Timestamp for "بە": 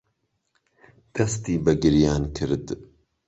1.63-1.73